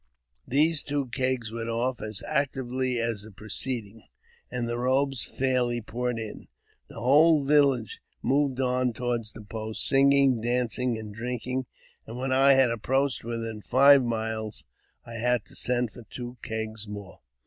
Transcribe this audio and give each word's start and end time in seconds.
These 0.47 0.81
two 0.81 1.09
kegs 1.09 1.51
went 1.51 1.69
off 1.69 2.01
as 2.01 2.23
actively 2.27 2.97
as 2.99 3.21
the 3.21 3.29
preceding,, 3.29 4.01
and 4.49 4.67
the 4.67 4.79
robes 4.79 5.25
fairly 5.37 5.79
poured 5.79 6.17
in. 6.17 6.47
The 6.87 6.99
whole 6.99 7.43
village 7.43 8.01
moved 8.23 8.59
on 8.59 8.93
toward 8.93 9.25
the 9.31 9.41
post, 9.43 9.85
singing, 9.87 10.41
dancing, 10.41 10.97
and 10.97 11.13
drinking, 11.13 11.67
and 12.07 12.17
when 12.17 12.31
I 12.33 12.53
had 12.53 12.71
approached 12.71 13.23
within 13.23 13.61
five 13.61 14.03
miles, 14.03 14.63
I 15.05 15.17
had 15.17 15.45
to 15.45 15.55
send 15.55 15.91
for 15.91 16.01
two 16.01 16.37
kegte| 16.41 16.87
more. 16.87 17.19